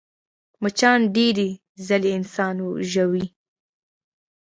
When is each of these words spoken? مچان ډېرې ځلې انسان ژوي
مچان 0.61 0.99
ډېرې 1.15 1.49
ځلې 1.87 2.09
انسان 2.17 2.55
ژوي 2.91 3.25